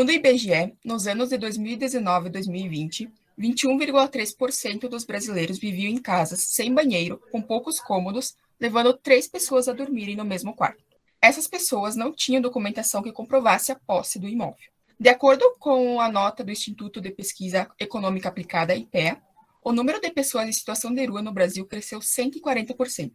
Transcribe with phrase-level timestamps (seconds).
[0.00, 6.40] Segundo o IBGE, nos anos de 2019 e 2020, 21,3% dos brasileiros viviam em casas
[6.40, 10.82] sem banheiro, com poucos cômodos, levando três pessoas a dormirem no mesmo quarto.
[11.20, 14.70] Essas pessoas não tinham documentação que comprovasse a posse do imóvel.
[14.98, 19.20] De acordo com a nota do Instituto de Pesquisa Econômica Aplicada, IPEA,
[19.62, 23.12] o número de pessoas em situação de rua no Brasil cresceu 140%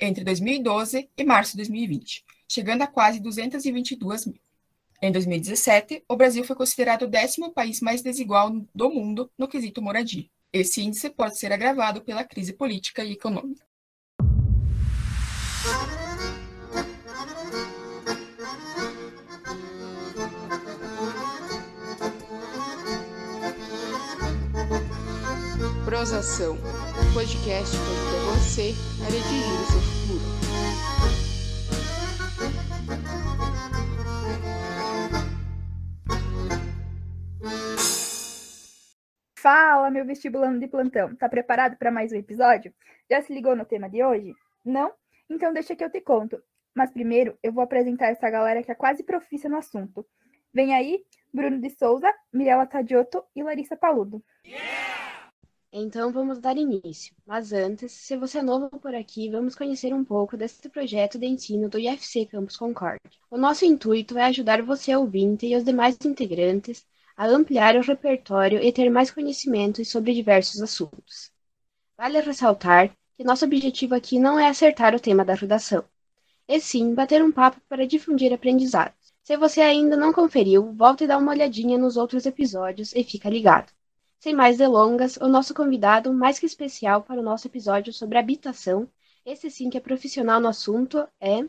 [0.00, 4.47] entre 2012 e março de 2020, chegando a quase 222 mil.
[5.00, 9.80] Em 2017, o Brasil foi considerado o décimo país mais desigual do mundo no quesito
[9.80, 10.26] moradia.
[10.52, 13.64] Esse índice pode ser agravado pela crise política e econômica.
[25.84, 26.58] Prosação,
[27.14, 28.74] podcast que você
[29.06, 29.97] a dirigir o seu
[39.38, 41.14] Fala, meu vestibulando de plantão.
[41.14, 42.74] Tá preparado para mais um episódio?
[43.08, 44.34] Já se ligou no tema de hoje?
[44.64, 44.92] Não?
[45.30, 46.42] Então deixa que eu te conto.
[46.74, 50.04] Mas primeiro eu vou apresentar essa galera que é quase profissa no assunto.
[50.52, 54.22] Vem aí, Bruno de Souza, Mirella Tadioto e Larissa Paludo.
[55.72, 57.14] Então vamos dar início.
[57.24, 61.26] Mas antes, se você é novo por aqui, vamos conhecer um pouco desse projeto de
[61.26, 63.00] ensino do IFC Campus Concorde.
[63.30, 66.84] O nosso intuito é ajudar você ouvinte e os demais integrantes
[67.18, 71.32] a ampliar o repertório e ter mais conhecimentos sobre diversos assuntos.
[71.96, 75.84] Vale ressaltar que nosso objetivo aqui não é acertar o tema da redação,
[76.46, 79.12] e sim bater um papo para difundir aprendizados.
[79.24, 83.28] Se você ainda não conferiu, volte e dá uma olhadinha nos outros episódios e fica
[83.28, 83.72] ligado.
[84.20, 88.88] Sem mais delongas, o nosso convidado, mais que especial para o nosso episódio sobre habitação,
[89.26, 91.44] esse sim que é profissional no assunto, é.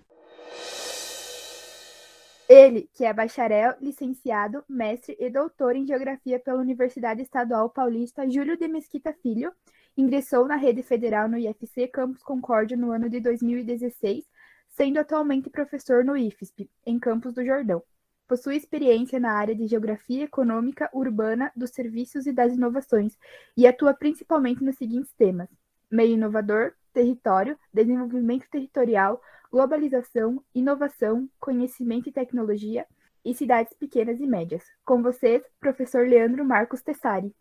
[2.49, 8.57] Ele, que é bacharel, licenciado, mestre e doutor em Geografia pela Universidade Estadual Paulista Júlio
[8.57, 9.53] de Mesquita Filho,
[9.95, 14.25] ingressou na rede federal no IFC Campus Concórdia no ano de 2016,
[14.67, 17.83] sendo atualmente professor no IFSP, em Campos do Jordão.
[18.27, 23.15] Possui experiência na área de geografia econômica urbana, dos serviços e das inovações,
[23.55, 25.49] e atua principalmente nos seguintes temas:
[25.91, 32.85] meio inovador, território, desenvolvimento territorial, globalização, inovação, conhecimento e tecnologia
[33.23, 34.63] e cidades pequenas e médias.
[34.85, 37.33] Com vocês, professor Leandro Marcos Tessari.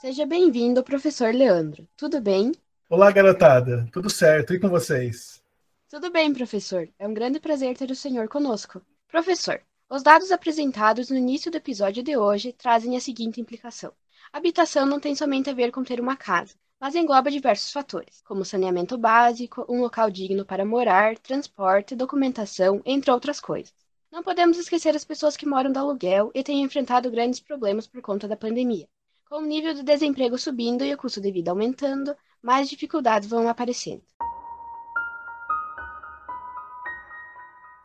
[0.00, 1.88] Seja bem-vindo, professor Leandro.
[1.96, 2.52] Tudo bem?
[2.90, 3.88] Olá, garotada.
[3.90, 4.52] Tudo certo?
[4.52, 5.42] E com vocês?
[5.88, 6.88] Tudo bem, professor.
[6.98, 8.82] É um grande prazer ter o senhor conosco.
[9.08, 13.92] Professor, os dados apresentados no início do episódio de hoje trazem a seguinte implicação.
[14.34, 18.44] Habitação não tem somente a ver com ter uma casa, mas engloba diversos fatores, como
[18.44, 23.72] saneamento básico, um local digno para morar, transporte, documentação, entre outras coisas.
[24.10, 28.02] Não podemos esquecer as pessoas que moram do aluguel e têm enfrentado grandes problemas por
[28.02, 28.88] conta da pandemia.
[29.28, 32.12] Com o nível de desemprego subindo e o custo de vida aumentando,
[32.42, 34.02] mais dificuldades vão aparecendo.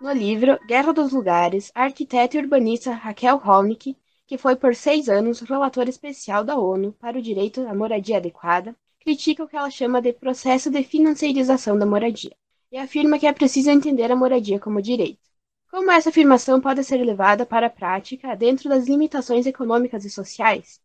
[0.01, 3.95] No livro Guerra dos Lugares, a arquiteta e urbanista Raquel Holnick,
[4.29, 8.75] que foi por seis anos relatora especial da ONU para o direito à moradia adequada,
[8.99, 12.35] critica o que ela chama de processo de financiarização da moradia
[12.71, 15.27] e afirma que é preciso entender a moradia como direito.
[15.71, 20.79] Como essa afirmação pode ser levada para a prática dentro das limitações econômicas e sociais?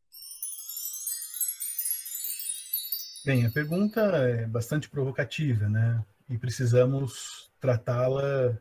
[3.27, 6.03] Bem, a pergunta é bastante provocativa, né?
[6.31, 8.59] E precisamos tratá-la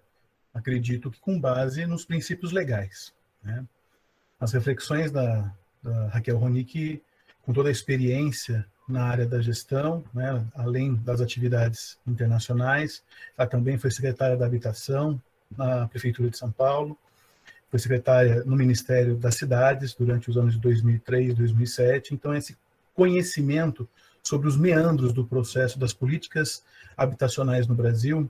[0.54, 3.14] acredito que com base nos princípios legais.
[3.42, 3.66] Né?
[4.40, 5.52] As reflexões da,
[5.82, 7.02] da Raquel Ronick,
[7.42, 13.02] com toda a experiência na área da gestão, né, além das atividades internacionais,
[13.38, 15.22] ela também foi secretária da Habitação
[15.58, 16.98] na Prefeitura de São Paulo,
[17.70, 22.14] foi secretária no Ministério das Cidades durante os anos de 2003 e 2007.
[22.14, 22.56] Então, esse
[22.94, 23.90] conhecimento
[24.22, 26.64] sobre os meandros do processo das políticas
[26.96, 28.30] habitacionais no Brasil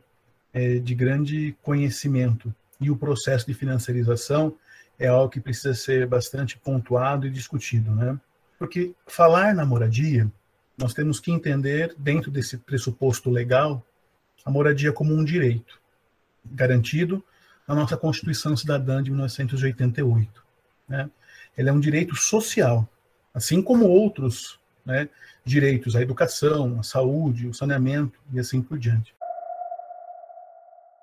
[0.53, 2.53] é, de grande conhecimento.
[2.79, 4.55] E o processo de financiarização
[4.99, 8.19] é algo que precisa ser bastante pontuado e discutido, né?
[8.57, 10.31] Porque falar na moradia,
[10.77, 13.85] nós temos que entender, dentro desse pressuposto legal,
[14.45, 15.79] a moradia como um direito
[16.45, 17.23] garantido
[17.67, 20.43] na nossa Constituição Cidadã de 1988.
[20.87, 21.09] Né?
[21.57, 22.87] Ele é um direito social,
[23.33, 25.07] assim como outros né,
[25.45, 29.15] direitos, a educação, a saúde, o saneamento e assim por diante.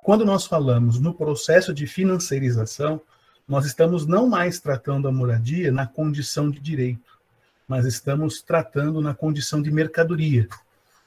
[0.03, 3.01] Quando nós falamos no processo de financiarização,
[3.47, 7.19] nós estamos não mais tratando a moradia na condição de direito,
[7.67, 10.49] mas estamos tratando na condição de mercadoria,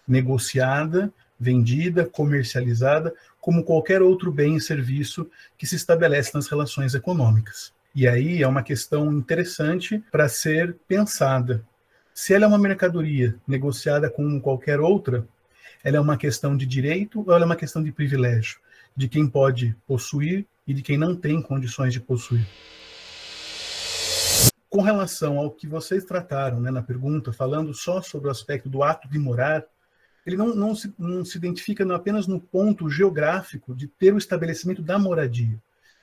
[0.07, 1.11] negociada
[1.43, 7.73] vendida, comercializada, como qualquer outro bem e serviço que se estabelece nas relações econômicas.
[7.93, 11.63] E aí é uma questão interessante para ser pensada.
[12.13, 15.27] Se ela é uma mercadoria negociada com qualquer outra,
[15.83, 18.57] ela é uma questão de direito ou ela é uma questão de privilégio?
[18.95, 22.47] De quem pode possuir e de quem não tem condições de possuir.
[24.69, 28.81] Com relação ao que vocês trataram né, na pergunta, falando só sobre o aspecto do
[28.81, 29.63] ato de morar,
[30.25, 34.81] ele não, não, se, não se identifica apenas no ponto geográfico de ter o estabelecimento
[34.81, 35.61] da moradia,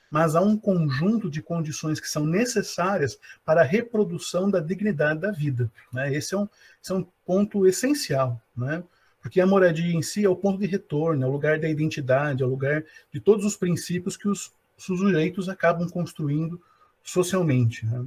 [0.09, 5.31] mas há um conjunto de condições que são necessárias para a reprodução da dignidade da
[5.31, 5.71] vida.
[5.91, 6.13] Né?
[6.13, 6.47] Esse, é um,
[6.81, 8.83] esse é um ponto essencial, né?
[9.21, 12.41] Porque a moradia em si é o ponto de retorno, é o lugar da identidade,
[12.41, 12.83] é o lugar
[13.13, 16.59] de todos os princípios que os sujeitos acabam construindo
[17.03, 17.85] socialmente.
[17.85, 18.05] Né?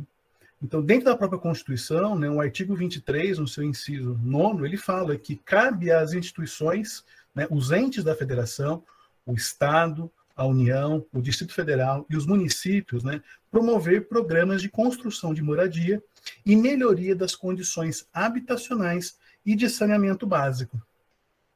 [0.62, 5.16] Então, dentro da própria Constituição, né, o artigo 23, no seu inciso 9, ele fala
[5.16, 8.82] que cabe às instituições, né, os entes da federação,
[9.26, 15.32] o Estado, a União, o Distrito Federal e os municípios, né, promover programas de construção
[15.32, 16.02] de moradia
[16.44, 19.16] e melhoria das condições habitacionais
[19.46, 20.80] e de saneamento básico.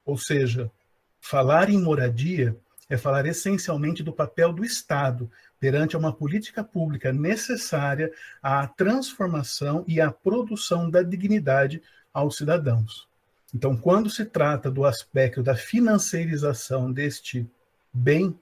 [0.09, 0.71] Ou seja,
[1.21, 2.57] falar em moradia
[2.89, 8.11] é falar essencialmente do papel do Estado perante uma política pública necessária
[8.43, 13.07] à transformação e à produção da dignidade aos cidadãos.
[13.55, 17.47] Então, quando se trata do aspecto da financiarização deste
[17.93, 18.35] bem,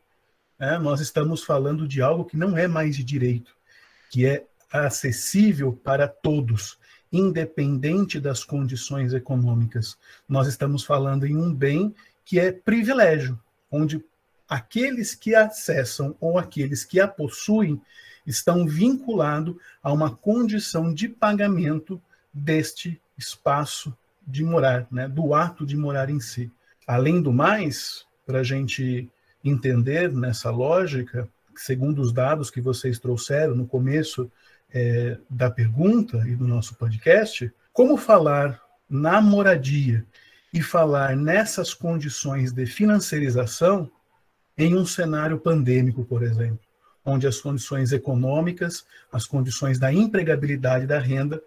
[0.61, 3.57] né, nós estamos falando de algo que não é mais de direito,
[4.09, 6.79] que é acessível para todos,
[7.17, 9.97] independente das condições econômicas.
[10.29, 13.39] Nós estamos falando em um bem que é privilégio,
[13.71, 14.05] onde
[14.49, 17.81] aqueles que acessam ou aqueles que a possuem
[18.27, 22.01] estão vinculados a uma condição de pagamento
[22.33, 23.97] deste espaço
[24.27, 26.51] de morar, né, do ato de morar em si.
[26.87, 29.09] Além do mais, para a gente
[29.45, 34.31] entender nessa lógica, segundo os dados que vocês trouxeram no começo
[34.73, 40.05] é, da pergunta e do nosso podcast, como falar na moradia
[40.53, 43.91] e falar nessas condições de financiarização
[44.57, 46.61] em um cenário pandêmico, por exemplo,
[47.05, 51.43] onde as condições econômicas, as condições da empregabilidade da renda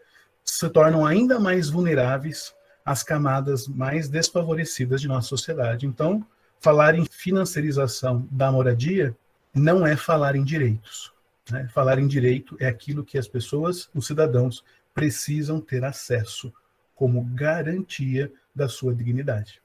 [0.46, 2.54] se tornam ainda mais vulneráveis
[2.86, 5.86] às camadas mais desfavorecidas de nossa sociedade.
[5.86, 6.26] Então,
[6.60, 9.16] falar em financiarização da moradia
[9.54, 11.12] não é falar em direitos.
[11.52, 11.68] Né?
[11.70, 14.64] Falar em direito é aquilo que as pessoas, os cidadãos,
[14.94, 16.54] precisam ter acesso
[16.94, 19.62] como garantia da sua dignidade.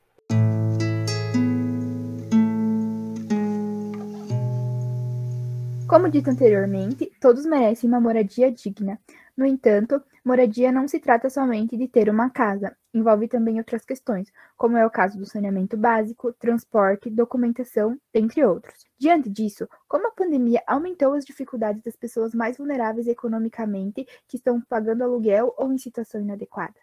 [5.89, 8.99] Como dito anteriormente, todos merecem uma moradia digna.
[9.37, 14.31] No entanto, moradia não se trata somente de ter uma casa, envolve também outras questões,
[14.57, 18.87] como é o caso do saneamento básico, transporte, documentação, dentre outros.
[18.97, 24.61] Diante disso, como a pandemia aumentou as dificuldades das pessoas mais vulneráveis economicamente que estão
[24.61, 26.77] pagando aluguel ou em situação inadequada?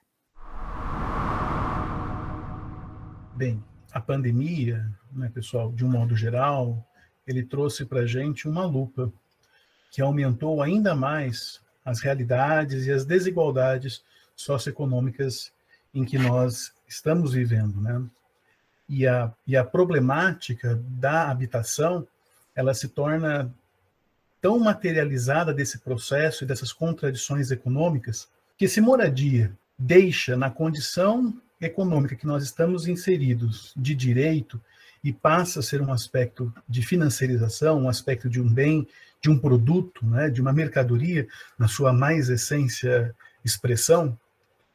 [3.33, 3.63] Bem,
[3.93, 6.85] a pandemia, né, pessoal, de um modo geral,
[7.25, 9.09] ele trouxe para a gente uma lupa
[9.89, 14.03] que aumentou ainda mais as realidades e as desigualdades
[14.35, 15.51] socioeconômicas
[15.93, 18.01] em que nós estamos vivendo, né?
[18.87, 22.05] E a, e a problemática da habitação,
[22.53, 23.53] ela se torna
[24.41, 28.27] tão materializada desse processo e dessas contradições econômicas,
[28.57, 34.59] que se moradia deixa na condição econômica que nós estamos inseridos de direito
[35.03, 38.87] e passa a ser um aspecto de financiarização, um aspecto de um bem,
[39.21, 44.17] de um produto, né, de uma mercadoria, na sua mais essência expressão.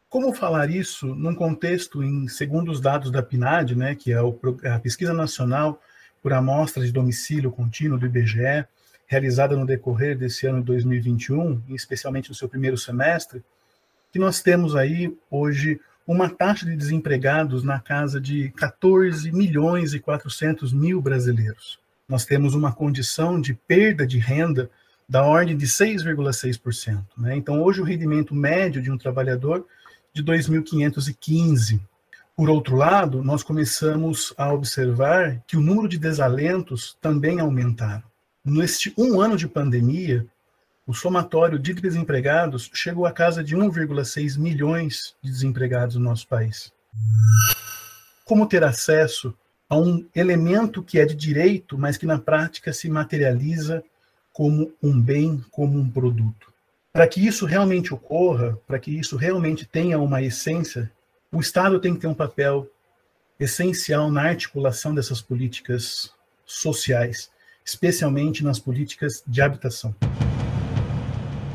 [0.09, 4.19] Como falar isso num contexto, em segundo os dados da PNAD, né, que é
[4.71, 5.83] a Pesquisa Nacional
[6.23, 8.65] por Amostra de Domicílio Contínuo do IBGE,
[9.07, 13.43] realizada no decorrer desse ano de 2021, especialmente no seu primeiro semestre,
[14.13, 20.01] que nós temos aí hoje uma taxa de desempregados na casa de 14 milhões e
[20.01, 21.79] 400 mil brasileiros.
[22.09, 24.71] Nós temos uma condição de perda de renda
[25.09, 27.05] da ordem de 6,6%.
[27.17, 27.37] Né?
[27.37, 29.67] Então, hoje, o rendimento médio de um trabalhador
[30.13, 31.81] de 2.515.
[32.37, 38.05] Por outro lado, nós começamos a observar que o número de desalentos também aumentaram.
[38.45, 40.25] Neste um ano de pandemia,
[40.87, 46.73] o somatório de desempregados chegou à casa de 1,6 milhões de desempregados no nosso país.
[48.25, 49.35] Como ter acesso
[49.69, 53.83] a um elemento que é de direito, mas que na prática se materializa
[54.33, 56.53] como um bem, como um produto?
[56.93, 60.91] Para que isso realmente ocorra, para que isso realmente tenha uma essência,
[61.33, 62.71] o Estado tem que ter um papel
[63.39, 66.13] essencial na articulação dessas políticas
[66.45, 67.31] sociais,
[67.65, 69.95] especialmente nas políticas de habitação.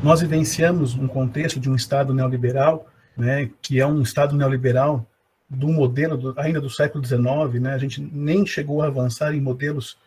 [0.02, 5.06] Nós vivenciamos um contexto de um Estado neoliberal, né, que é um Estado neoliberal
[5.52, 9.40] do modelo do, ainda do século XIX, né, a gente nem chegou a avançar em
[9.40, 9.98] modelos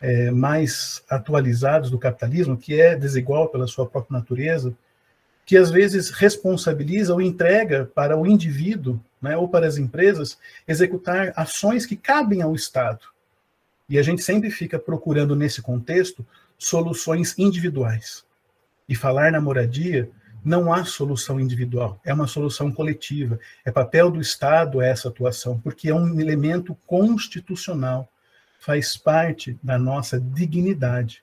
[0.00, 4.74] é, mais atualizados do capitalismo, que é desigual pela sua própria natureza,
[5.46, 10.38] que às vezes responsabiliza ou entrega para o indivíduo né, ou para as empresas
[10.68, 13.00] executar ações que cabem ao Estado.
[13.88, 16.24] E a gente sempre fica procurando, nesse contexto,
[16.58, 18.24] soluções individuais.
[18.88, 20.08] E falar na moradia,
[20.44, 23.38] não há solução individual, é uma solução coletiva.
[23.64, 28.10] É papel do Estado essa atuação, porque é um elemento constitucional,
[28.58, 31.22] faz parte da nossa dignidade.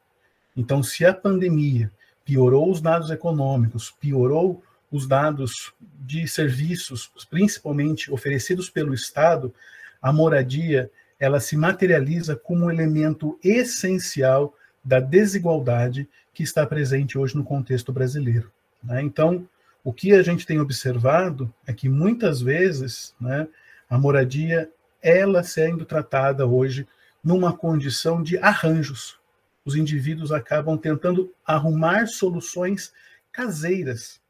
[0.56, 1.92] Então, se a pandemia
[2.26, 9.54] piorou os dados econômicos, piorou os dados de serviços, principalmente oferecidos pelo Estado,
[10.02, 17.36] a moradia ela se materializa como um elemento essencial da desigualdade que está presente hoje
[17.36, 18.52] no contexto brasileiro.
[18.88, 19.02] Né?
[19.02, 19.48] Então,
[19.84, 23.48] o que a gente tem observado é que muitas vezes né,
[23.90, 26.88] a moradia ela sendo tratada hoje
[27.24, 29.20] numa condição de arranjos,
[29.66, 32.94] os indivíduos acabam tentando arrumar soluções
[33.32, 34.22] caseiras,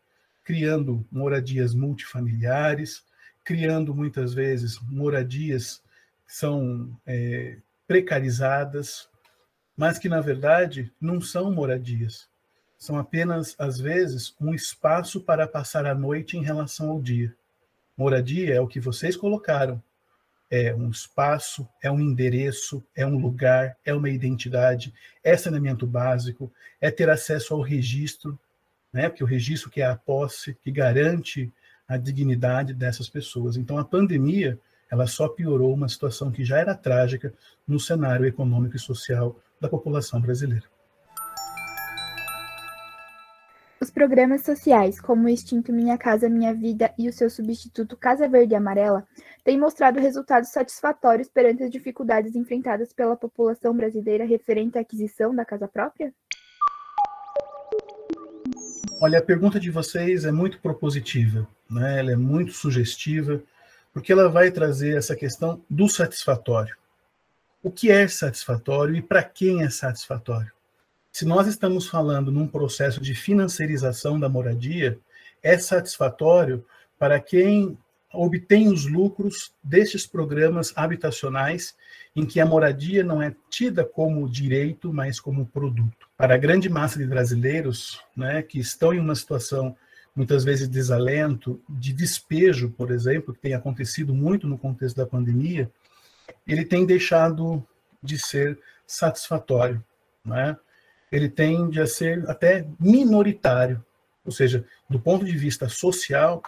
[0.43, 3.03] criando moradias multifamiliares,
[3.43, 5.81] criando muitas vezes moradias
[6.25, 9.07] que são é, precarizadas,
[9.75, 12.27] mas que na verdade não são moradias,
[12.77, 17.35] são apenas às vezes um espaço para passar a noite em relação ao dia.
[17.97, 19.81] Moradia é o que vocês colocaram,
[20.49, 24.93] é um espaço, é um endereço, é um lugar, é uma identidade,
[25.23, 28.39] é saneamento básico, é ter acesso ao registro,
[28.93, 29.09] né?
[29.09, 31.51] Porque o registro que é a posse, que garante
[31.87, 33.57] a dignidade dessas pessoas.
[33.57, 37.33] Então a pandemia, ela só piorou uma situação que já era trágica
[37.67, 40.76] no cenário econômico e social da população brasileira.
[43.87, 48.27] Os programas sociais, como o extinto Minha Casa Minha Vida e o seu substituto Casa
[48.27, 49.07] Verde e Amarela,
[49.45, 55.45] têm mostrado resultados satisfatórios perante as dificuldades enfrentadas pela população brasileira referente à aquisição da
[55.45, 56.13] casa própria?
[58.99, 61.99] Olha, a pergunta de vocês é muito propositiva, né?
[61.99, 63.41] ela é muito sugestiva,
[63.93, 66.75] porque ela vai trazer essa questão do satisfatório.
[67.63, 70.56] O que é satisfatório e para quem é satisfatório?
[71.17, 74.99] Se nós estamos falando num processo de financiarização da moradia,
[75.41, 76.63] é satisfatório
[76.99, 77.75] para quem
[78.13, 81.75] obtém os lucros destes programas habitacionais
[82.15, 86.07] em que a moradia não é tida como direito, mas como produto.
[86.15, 89.75] Para a grande massa de brasileiros, né, que estão em uma situação
[90.15, 95.07] muitas vezes de desalento, de despejo, por exemplo, que tem acontecido muito no contexto da
[95.07, 95.67] pandemia,
[96.45, 97.65] ele tem deixado
[98.03, 99.83] de ser satisfatório,
[100.23, 100.55] né?
[101.11, 103.83] Ele tende a ser até minoritário.
[104.25, 106.43] Ou seja, do ponto de vista social,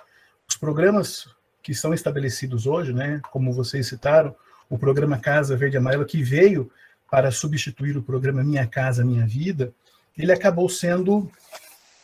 [0.47, 1.27] os programas
[1.61, 4.35] que são estabelecidos hoje, né, como vocês citaram,
[4.69, 6.71] o programa Casa Verde Amarela, que veio
[7.09, 9.73] para substituir o programa Minha Casa Minha Vida,
[10.17, 11.31] ele acabou sendo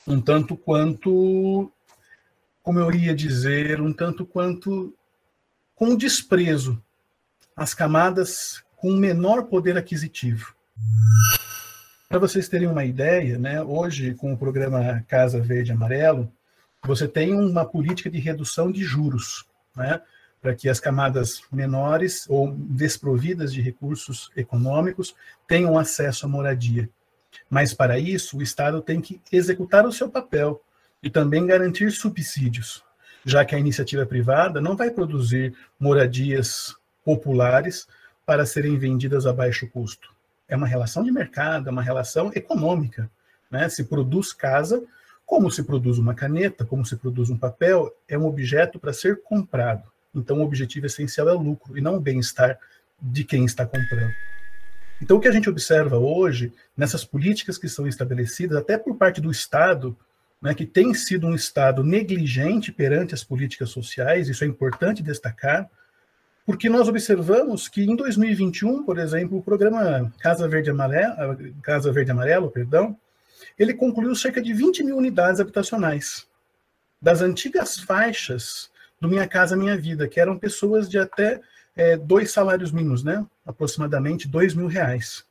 [0.07, 1.71] um tanto quanto,
[2.63, 4.93] como eu iria dizer, um tanto quanto
[5.75, 6.81] com desprezo
[7.55, 10.53] às camadas com menor poder aquisitivo.
[12.07, 16.31] Para vocês terem uma ideia, né, hoje, com o programa Casa Verde Amarelo,
[16.83, 19.43] você tem uma política de redução de juros,
[19.75, 19.99] né,
[20.39, 25.15] para que as camadas menores ou desprovidas de recursos econômicos
[25.47, 26.87] tenham acesso à moradia.
[27.49, 30.61] Mas, para isso, o Estado tem que executar o seu papel
[31.01, 32.83] e também garantir subsídios,
[33.25, 37.87] já que a iniciativa privada não vai produzir moradias populares
[38.27, 40.14] para serem vendidas a baixo custo
[40.47, 43.09] é uma relação de mercado, é uma relação econômica.
[43.49, 43.67] Né?
[43.69, 44.83] Se produz casa,
[45.25, 49.21] como se produz uma caneta, como se produz um papel, é um objeto para ser
[49.23, 49.83] comprado.
[50.13, 52.57] Então, o objetivo essencial é lucro e não o bem-estar
[53.01, 54.13] de quem está comprando.
[55.01, 59.19] Então, o que a gente observa hoje, nessas políticas que são estabelecidas, até por parte
[59.19, 59.97] do Estado,
[60.41, 65.69] né, que tem sido um Estado negligente perante as políticas sociais, isso é importante destacar,
[66.45, 72.11] porque nós observamos que em 2021, por exemplo, o programa Casa Verde Amarelo, Casa Verde
[72.11, 72.95] Amarelo, perdão,
[73.57, 76.27] ele concluiu cerca de 20 mil unidades habitacionais
[77.01, 81.41] das antigas faixas do Minha Casa Minha Vida, que eram pessoas de até
[81.75, 83.25] é, dois salários mínimos, né?
[83.45, 85.25] aproximadamente dois mil reais.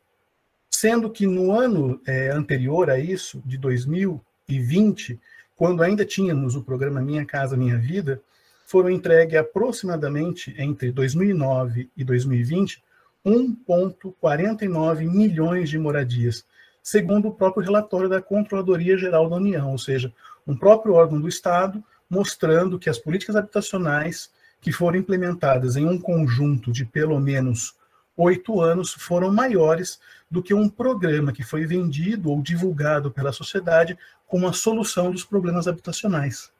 [0.70, 5.18] Sendo que no ano é, anterior a isso, de 2020,
[5.56, 8.20] quando ainda tínhamos o programa Minha Casa Minha Vida,
[8.64, 12.82] foram entregues aproximadamente entre 2009 e 2020
[13.24, 16.44] 1,49 milhões de moradias,
[16.82, 20.12] segundo o próprio relatório da Controladoria Geral da União, ou seja,
[20.46, 24.30] um próprio órgão do Estado mostrando que as políticas habitacionais
[24.60, 27.74] que foram implementadas em um conjunto de pelo menos
[28.16, 29.98] oito anos foram maiores
[30.30, 35.24] do que um programa que foi vendido ou divulgado pela sociedade como a solução dos
[35.24, 36.52] problemas habitacionais.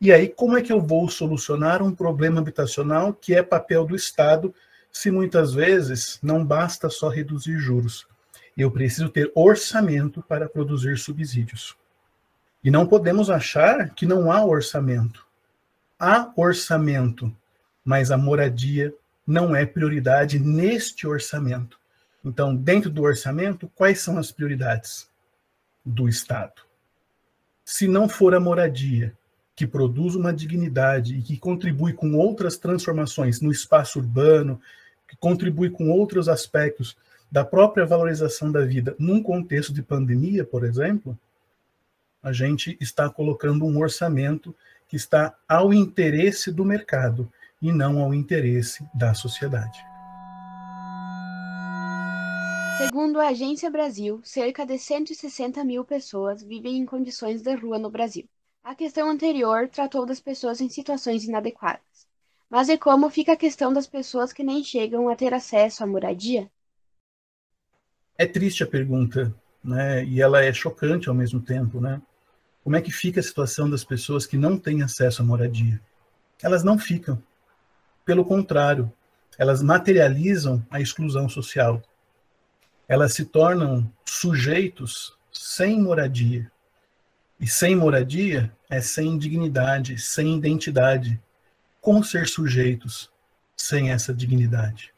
[0.00, 3.96] E aí, como é que eu vou solucionar um problema habitacional que é papel do
[3.96, 4.54] Estado,
[4.90, 8.06] se muitas vezes não basta só reduzir juros?
[8.56, 11.76] Eu preciso ter orçamento para produzir subsídios.
[12.62, 15.26] E não podemos achar que não há orçamento.
[15.98, 17.34] Há orçamento,
[17.84, 18.94] mas a moradia
[19.26, 21.78] não é prioridade neste orçamento.
[22.24, 25.08] Então, dentro do orçamento, quais são as prioridades
[25.84, 26.62] do Estado?
[27.64, 29.16] Se não for a moradia,
[29.56, 34.60] que produz uma dignidade e que contribui com outras transformações no espaço urbano,
[35.08, 36.96] que contribui com outros aspectos
[37.30, 41.18] da própria valorização da vida num contexto de pandemia, por exemplo,
[42.22, 44.54] a gente está colocando um orçamento
[44.88, 47.30] que está ao interesse do mercado
[47.60, 49.84] e não ao interesse da sociedade.
[52.78, 57.90] Segundo a Agência Brasil, cerca de 160 mil pessoas vivem em condições de rua no
[57.90, 58.28] Brasil.
[58.64, 62.08] A questão anterior tratou das pessoas em situações inadequadas.
[62.48, 65.86] Mas e como fica a questão das pessoas que nem chegam a ter acesso à
[65.86, 66.50] moradia?
[68.16, 70.02] É triste a pergunta, né?
[70.06, 72.00] E ela é chocante ao mesmo tempo, né?
[72.62, 75.78] Como é que fica a situação das pessoas que não têm acesso à moradia?
[76.42, 77.22] Elas não ficam.
[78.02, 78.90] Pelo contrário,
[79.36, 81.82] elas materializam a exclusão social.
[82.88, 86.50] Elas se tornam sujeitos sem moradia.
[87.44, 91.20] E sem moradia é sem dignidade, sem identidade.
[91.78, 93.12] Como ser sujeitos
[93.54, 94.94] sem essa dignidade?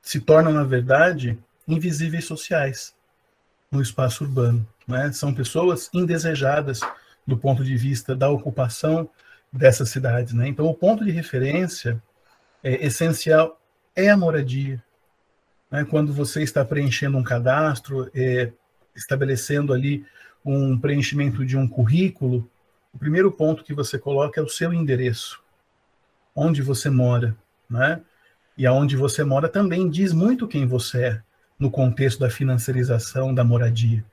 [0.00, 1.38] Se tornam, na verdade,
[1.68, 2.94] invisíveis sociais
[3.70, 4.66] no espaço urbano.
[4.88, 5.12] Né?
[5.12, 6.80] São pessoas indesejadas
[7.26, 9.06] do ponto de vista da ocupação
[9.52, 10.32] dessas cidades.
[10.32, 10.48] Né?
[10.48, 12.02] Então, o ponto de referência
[12.64, 13.60] é, essencial
[13.94, 14.82] é a moradia.
[15.70, 15.84] Né?
[15.84, 18.50] Quando você está preenchendo um cadastro, é,
[18.96, 20.06] estabelecendo ali
[20.44, 22.48] um preenchimento de um currículo,
[22.92, 25.42] o primeiro ponto que você coloca é o seu endereço,
[26.34, 27.36] onde você mora,
[27.68, 28.00] né?
[28.56, 31.22] E aonde você mora também diz muito quem você é
[31.58, 34.04] no contexto da financiarização da moradia.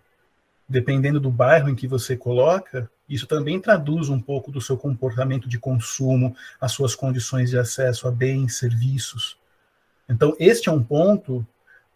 [0.69, 5.47] Dependendo do bairro em que você coloca, isso também traduz um pouco do seu comportamento
[5.47, 9.37] de consumo, as suas condições de acesso a bens, serviços.
[10.09, 11.45] Então, este é um ponto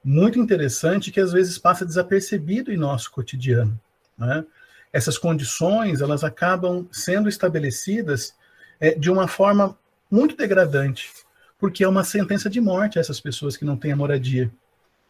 [0.03, 3.79] muito interessante que às vezes passa desapercebido em nosso cotidiano.
[4.21, 4.45] Né?
[4.93, 8.36] Essas condições elas acabam sendo estabelecidas
[8.79, 9.75] é, de uma forma
[10.10, 11.12] muito degradante,
[11.57, 14.51] porque é uma sentença de morte a essas pessoas que não têm a moradia.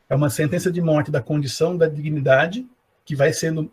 [0.09, 2.65] É uma sentença de morte da condição da dignidade,
[3.03, 3.69] que vai sendo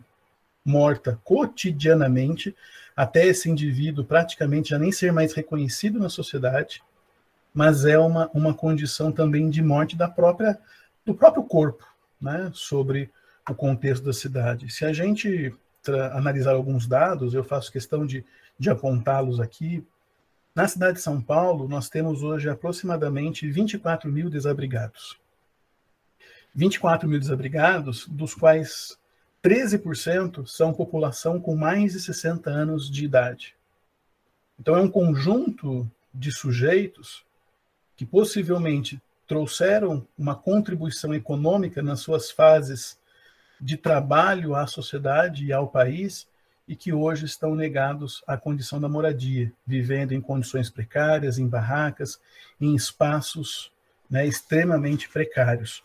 [0.65, 2.53] morta cotidianamente,
[2.95, 6.83] até esse indivíduo praticamente já nem ser mais reconhecido na sociedade,
[7.53, 10.59] mas é uma, uma condição também de morte da própria
[11.05, 11.85] do próprio corpo,
[12.21, 13.09] né, sobre
[13.47, 14.71] o contexto da cidade.
[14.71, 15.53] Se a gente
[16.11, 18.25] analisar alguns dados, eu faço questão de,
[18.57, 19.85] de apontá-los aqui.
[20.53, 25.17] Na cidade de São Paulo, nós temos hoje aproximadamente 24 mil desabrigados.
[26.53, 28.97] 24 mil desabrigados, dos quais
[29.43, 33.55] 13% são população com mais de 60 anos de idade.
[34.59, 37.23] Então, é um conjunto de sujeitos
[37.95, 42.98] que possivelmente trouxeram uma contribuição econômica nas suas fases
[43.59, 46.27] de trabalho à sociedade e ao país
[46.67, 52.19] e que hoje estão negados à condição da moradia, vivendo em condições precárias, em barracas,
[52.61, 53.71] em espaços
[54.09, 55.83] né, extremamente precários.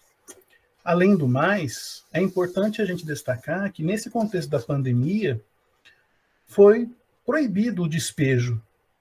[0.85, 5.41] Além do mais, é importante a gente destacar que nesse contexto da pandemia
[6.47, 6.91] foi
[7.25, 8.61] proibido o despejo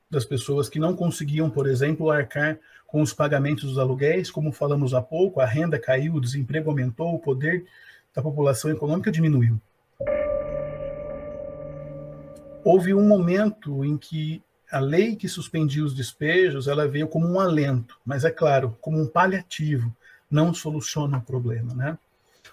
[0.10, 2.58] das pessoas que não conseguiam, por exemplo, arcar
[2.88, 7.14] com os pagamentos dos aluguéis, como falamos há pouco, a renda caiu, o desemprego aumentou,
[7.14, 7.66] o poder
[8.13, 9.60] da população econômica diminuiu.
[12.63, 17.39] Houve um momento em que a lei que suspendia os despejos, ela veio como um
[17.39, 19.95] alento, mas é claro, como um paliativo,
[20.30, 21.97] não soluciona o problema, né?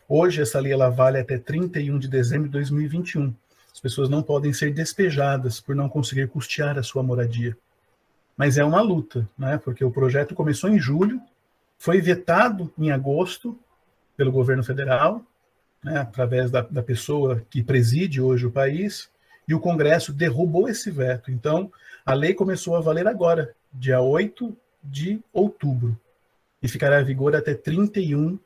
[0.08, 3.34] Hoje essa lei ela vale até 31 de dezembro de 2021.
[3.72, 7.56] As pessoas não podem ser despejadas por não conseguir custear a sua moradia.
[8.36, 9.56] Mas é uma luta, né?
[9.56, 11.20] Porque o projeto começou em julho,
[11.78, 13.58] foi vetado em agosto
[14.16, 15.24] pelo governo federal,
[15.82, 19.08] né, através da, da pessoa que preside hoje o país,
[19.48, 21.30] e o Congresso derrubou esse veto.
[21.30, 21.72] Então,
[22.04, 25.98] a lei começou a valer agora, dia 8 de outubro,
[26.62, 28.38] e ficará em vigor até 31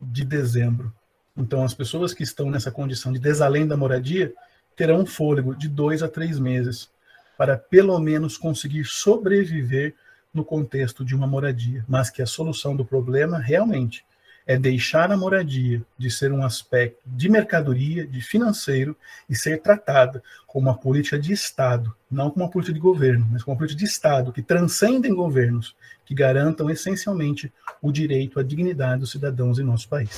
[0.00, 0.92] de dezembro.
[1.36, 4.32] Então, as pessoas que estão nessa condição de desalém da moradia
[4.76, 6.90] terão um fôlego de dois a três meses
[7.38, 9.94] para, pelo menos, conseguir sobreviver
[10.32, 11.84] no contexto de uma moradia.
[11.88, 14.04] Mas que a solução do problema, realmente,
[14.46, 18.96] é deixar a moradia de ser um aspecto de mercadoria, de financeiro,
[19.28, 23.42] e ser tratada como uma política de Estado, não como uma política de governo, mas
[23.42, 29.00] como uma política de Estado, que transcendem governos, que garantam essencialmente o direito à dignidade
[29.00, 30.10] dos cidadãos em nosso país.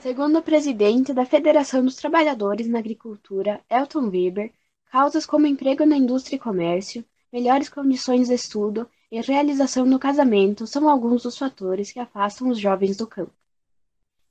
[0.00, 4.52] Segundo o presidente da Federação dos Trabalhadores na Agricultura, Elton Weber,
[4.92, 10.66] causas como emprego na indústria e comércio, melhores condições de estudo e realização no casamento
[10.66, 13.30] são alguns dos fatores que afastam os jovens do campo.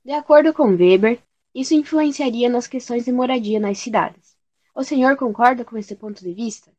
[0.04, 1.22] De acordo com Weber,
[1.54, 4.36] isso influenciaria nas questões de moradia nas cidades.
[4.74, 6.70] O senhor concorda com esse ponto de vista?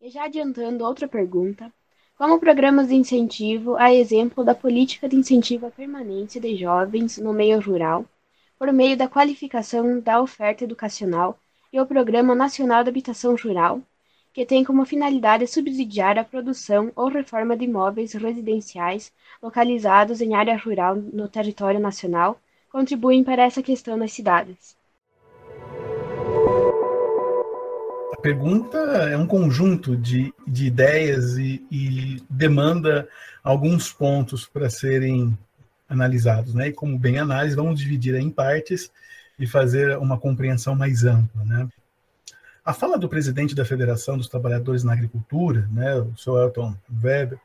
[0.00, 1.72] E já adiantando outra pergunta,
[2.16, 7.32] como programas de incentivo, a exemplo da política de incentivo à permanência de jovens no
[7.32, 8.06] meio rural,
[8.56, 11.36] por meio da qualificação da oferta educacional
[11.72, 13.82] e o Programa Nacional de Habitação Rural,
[14.34, 20.58] que tem como finalidade subsidiar a produção ou reforma de imóveis residenciais localizados em área
[20.58, 24.76] rural no território nacional, contribuem para essa questão nas cidades.
[28.12, 33.08] A pergunta é um conjunto de, de ideias e, e demanda
[33.42, 35.38] alguns pontos para serem
[35.88, 36.68] analisados, né?
[36.68, 38.90] E como bem análise, vamos dividir em partes
[39.38, 41.68] e fazer uma compreensão mais ampla, né?
[42.64, 46.44] A fala do presidente da Federação dos Trabalhadores na Agricultura, né, o Sr.
[46.44, 47.38] Elton Weber,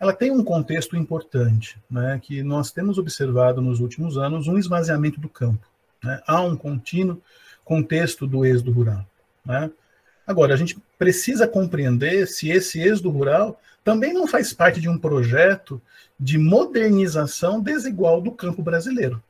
[0.00, 5.20] ela tem um contexto importante, né, que nós temos observado nos últimos anos um esvaziamento
[5.20, 5.64] do campo.
[6.02, 6.20] Né?
[6.26, 7.22] Há um contínuo
[7.64, 9.06] contexto do êxodo rural.
[9.46, 9.70] Né?
[10.26, 14.98] Agora, a gente precisa compreender se esse êxodo rural também não faz parte de um
[14.98, 15.80] projeto
[16.18, 19.22] de modernização desigual do campo brasileiro.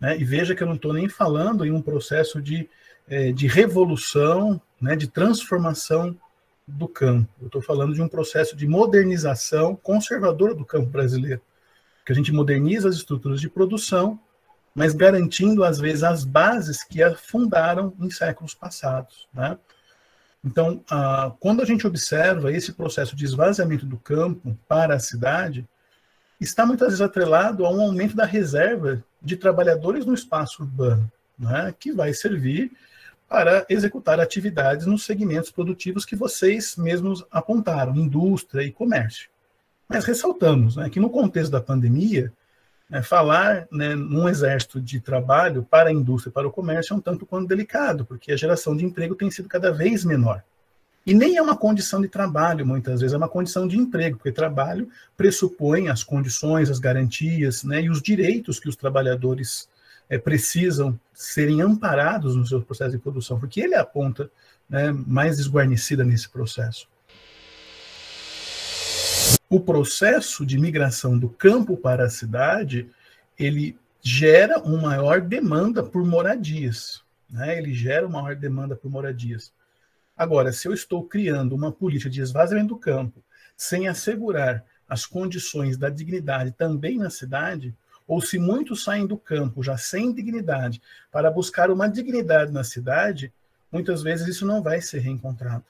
[0.00, 0.16] Né?
[0.18, 2.68] E veja que eu não estou nem falando em um processo de
[3.08, 6.16] é, de revolução, né, de transformação
[6.66, 7.28] do campo.
[7.40, 11.40] Eu estou falando de um processo de modernização conservadora do campo brasileiro,
[12.04, 14.18] que a gente moderniza as estruturas de produção,
[14.74, 19.58] mas garantindo às vezes as bases que a fundaram em séculos passados, né?
[20.44, 25.68] Então, ah, quando a gente observa esse processo de esvaziamento do campo para a cidade,
[26.40, 31.72] está muitas vezes atrelado a um aumento da reserva de trabalhadores no espaço urbano, né,
[31.78, 32.72] que vai servir
[33.32, 39.30] para executar atividades nos segmentos produtivos que vocês mesmos apontaram, indústria e comércio.
[39.88, 42.30] Mas ressaltamos né, que no contexto da pandemia,
[42.90, 46.96] né, falar né, num exército de trabalho para a indústria e para o comércio é
[46.98, 50.44] um tanto quanto delicado, porque a geração de emprego tem sido cada vez menor.
[51.06, 54.30] E nem é uma condição de trabalho, muitas vezes, é uma condição de emprego, porque
[54.30, 59.70] trabalho pressupõe as condições, as garantias né, e os direitos que os trabalhadores
[60.12, 64.30] é, precisam serem amparados no seu processo de produção, porque ele é a ponta
[64.68, 66.86] né, mais desguarnecida nesse processo.
[69.48, 72.90] O processo de migração do campo para a cidade,
[73.38, 77.02] ele gera uma maior demanda por moradias.
[77.30, 77.56] Né?
[77.56, 79.50] Ele gera uma maior demanda por moradias.
[80.14, 83.24] Agora, se eu estou criando uma política de esvaziamento do campo,
[83.56, 87.74] sem assegurar as condições da dignidade também na cidade,
[88.06, 93.32] ou se muitos saem do campo já sem dignidade para buscar uma dignidade na cidade,
[93.70, 95.64] muitas vezes isso não vai ser reencontrado.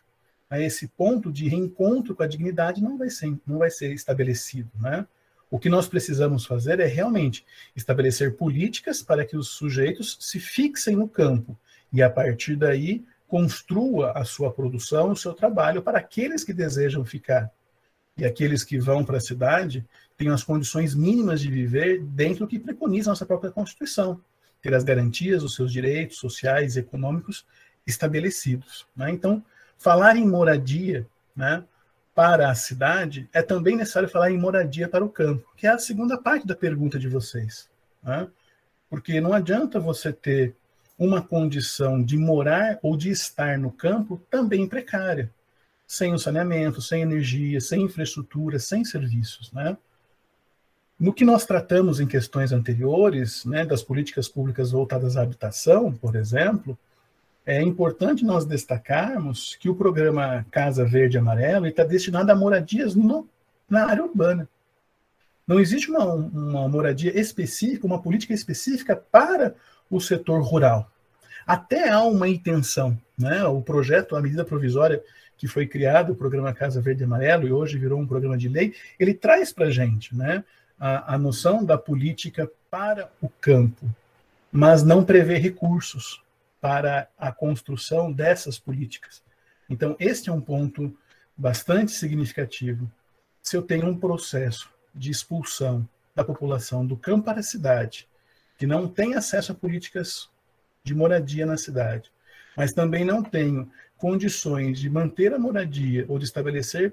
[0.51, 4.71] A esse ponto de reencontro com a dignidade não vai ser, não vai ser estabelecido,
[4.79, 5.07] né?
[5.51, 7.45] O que nós precisamos fazer é realmente
[7.77, 11.59] estabelecer políticas para que os sujeitos se fixem no campo
[11.92, 17.05] e, a partir daí, construa a sua produção, o seu trabalho para aqueles que desejam
[17.05, 17.51] ficar.
[18.16, 22.48] E aqueles que vão para a cidade tenham as condições mínimas de viver dentro do
[22.48, 24.20] que preconiza a nossa própria Constituição,
[24.61, 27.44] ter as garantias dos seus direitos sociais e econômicos
[27.87, 28.87] estabelecidos.
[28.94, 29.11] Né?
[29.11, 29.44] Então,
[29.77, 31.64] falar em moradia né,
[32.14, 35.79] para a cidade é também necessário falar em moradia para o campo, que é a
[35.79, 37.68] segunda parte da pergunta de vocês.
[38.03, 38.29] Né?
[38.88, 40.55] Porque não adianta você ter
[40.98, 45.33] uma condição de morar ou de estar no campo também precária,
[45.87, 49.77] sem o saneamento, sem energia, sem infraestrutura, sem serviços, né?
[51.03, 56.15] No que nós tratamos em questões anteriores, né, das políticas públicas voltadas à habitação, por
[56.15, 56.79] exemplo,
[57.45, 63.27] é importante nós destacarmos que o programa Casa Verde Amarelo está destinado a moradias no,
[63.69, 64.49] na área urbana.
[65.45, 69.57] Não existe uma, uma moradia específica, uma política específica para
[69.91, 70.88] o setor rural.
[71.45, 72.97] até há uma intenção.
[73.19, 73.43] Né?
[73.43, 75.03] O projeto, a medida provisória
[75.37, 78.73] que foi criado, o programa Casa Verde Amarelo, e hoje virou um programa de lei,
[79.01, 80.45] ele traz para a gente né,
[80.85, 83.88] a, a noção da política para o campo,
[84.51, 86.21] mas não prevê recursos
[86.61, 89.23] para a construção dessas políticas.
[89.71, 90.92] Então, este é um ponto
[91.37, 92.90] bastante significativo.
[93.40, 98.09] Se eu tenho um processo de expulsão da população do campo para a cidade,
[98.59, 100.29] que não tem acesso a políticas
[100.83, 102.11] de moradia na cidade,
[102.57, 106.92] mas também não tenho condições de manter a moradia ou de estabelecer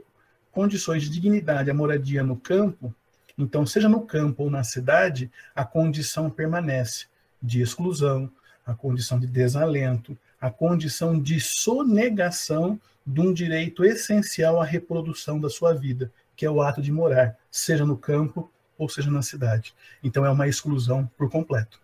[0.51, 2.93] condições de dignidade à moradia no campo,
[3.39, 7.05] então, seja no campo ou na cidade, a condição permanece
[7.41, 8.29] de exclusão,
[8.65, 15.49] a condição de desalento, a condição de sonegação de um direito essencial à reprodução da
[15.49, 19.73] sua vida, que é o ato de morar, seja no campo ou seja na cidade.
[20.03, 21.79] Então, é uma exclusão por completo.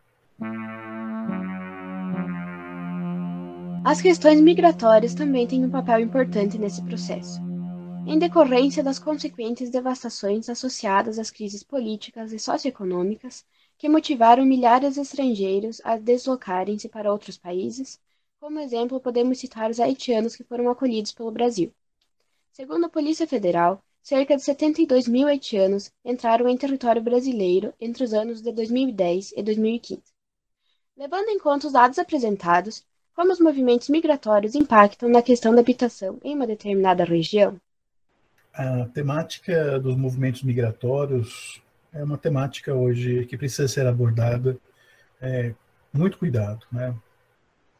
[3.85, 7.44] As questões migratórias também têm um papel importante nesse processo.
[8.07, 13.43] Em decorrência das consequentes devastações associadas às crises políticas e socioeconômicas
[13.79, 17.99] que motivaram milhares de estrangeiros a deslocarem-se para outros países,
[18.39, 21.73] como exemplo podemos citar os haitianos que foram acolhidos pelo Brasil.
[22.51, 28.13] Segundo a Polícia Federal, cerca de 72 mil haitianos entraram em território brasileiro entre os
[28.13, 30.03] anos de 2010 e 2015.
[30.95, 36.19] Levando em conta os dados apresentados, como os movimentos migratórios impactam na questão da habitação
[36.23, 37.59] em uma determinada região?
[38.57, 44.57] A temática dos movimentos migratórios é uma temática hoje que precisa ser abordada
[45.21, 45.53] é,
[45.91, 46.65] muito cuidado.
[46.71, 46.95] Né?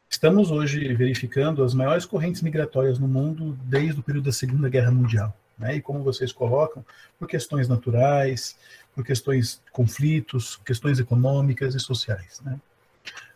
[0.10, 4.92] Estamos hoje verificando as maiores correntes migratórias no mundo desde o período da Segunda Guerra
[4.92, 5.34] Mundial.
[5.58, 5.78] Né?
[5.78, 6.86] E como vocês colocam,
[7.18, 8.58] por questões naturais,
[8.94, 12.42] por questões conflitos, questões econômicas e sociais.
[12.44, 12.60] Né?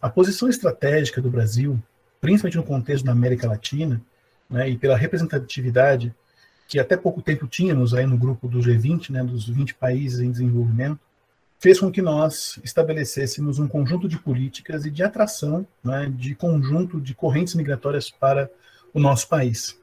[0.02, 1.82] A posição estratégica do Brasil,
[2.20, 4.02] principalmente no contexto da América Latina,
[4.50, 6.14] né, e pela representatividade
[6.70, 10.30] que até pouco tempo tínhamos aí no grupo do G20, né, dos 20 países em
[10.30, 11.00] desenvolvimento,
[11.60, 17.02] fez com que nós estabelecêssemos um conjunto de políticas e de atração né, de conjunto
[17.02, 18.48] de correntes migratórias para
[18.94, 19.80] o nosso país,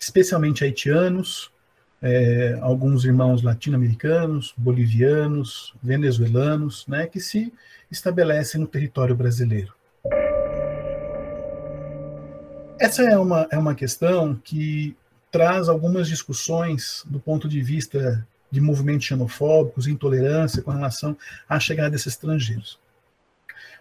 [0.00, 1.52] especialmente haitianos,
[2.00, 7.52] é, alguns irmãos latino-americanos, bolivianos, venezuelanos, né, que se
[7.90, 9.74] estabelecem no território brasileiro.
[12.80, 14.96] Essa é uma, é uma questão que
[15.32, 21.16] traz algumas discussões do ponto de vista de movimentos xenofóbicos, intolerância com relação
[21.48, 22.78] à chegada desses estrangeiros.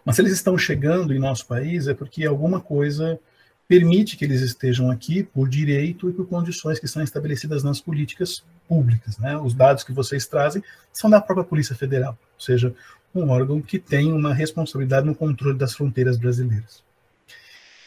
[0.06, 3.20] Mas se eles estão chegando em nosso país é porque alguma coisa
[3.68, 8.44] permite que eles estejam aqui por direito e por condições que são estabelecidas nas políticas
[8.68, 9.18] públicas.
[9.18, 9.38] Né?
[9.38, 12.74] Os dados que vocês trazem são da própria Polícia Federal, ou seja,
[13.14, 16.84] um órgão que tem uma responsabilidade no controle das fronteiras brasileiras.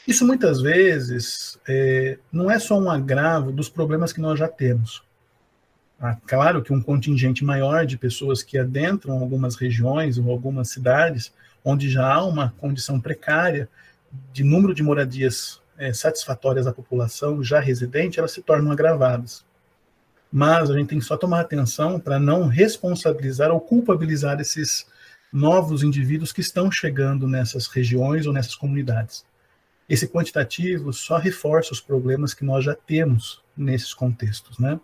[0.07, 5.03] Isso muitas vezes é, não é só um agravo dos problemas que nós já temos.
[5.99, 11.33] Ah, claro que um contingente maior de pessoas que adentram algumas regiões ou algumas cidades,
[11.65, 13.69] onde já há uma condição precária
[14.33, 19.45] de número de moradias é, satisfatórias à população já residente, elas se tornam agravadas.
[20.31, 24.87] Mas a gente tem que só tomar atenção para não responsabilizar ou culpabilizar esses
[25.33, 29.25] novos indivíduos que estão chegando nessas regiões ou nessas comunidades.
[29.89, 34.81] Esse quantitativo só reforça os problemas que nós já temos nesses contextos, né?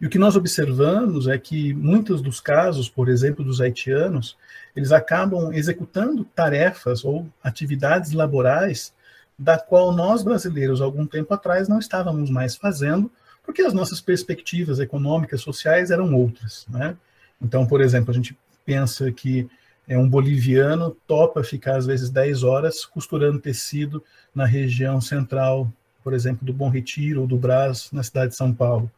[0.00, 4.36] E o que nós observamos é que muitos dos casos, por exemplo, dos haitianos,
[4.74, 8.92] eles acabam executando tarefas ou atividades laborais
[9.38, 13.10] da qual nós brasileiros, algum tempo atrás, não estávamos mais fazendo,
[13.44, 16.66] porque as nossas perspectivas econômicas, sociais eram outras.
[16.68, 16.96] Né?
[17.40, 19.48] Então, por exemplo, a gente pensa que
[19.88, 24.02] é um boliviano topa ficar às vezes 10 horas costurando tecido
[24.34, 25.70] na região central,
[26.02, 28.90] por exemplo, do Bom Retiro ou do Brás, na cidade de São Paulo,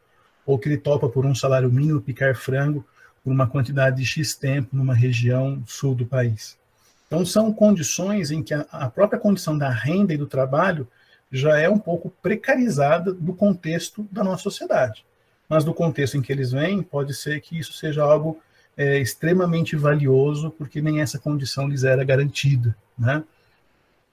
[0.47, 2.85] ou que ele topa por um salário mínimo picar frango
[3.23, 6.59] por uma quantidade de X tempo numa região sul do país.
[7.07, 10.87] Então, são condições em que a, a própria condição da renda e do trabalho
[11.31, 15.05] já é um pouco precarizada do contexto da nossa sociedade.
[15.49, 18.41] Mas do contexto em que eles vêm, pode ser que isso seja algo
[18.77, 22.77] é, extremamente valioso, porque nem essa condição lhes era garantida.
[22.99, 23.23] Né?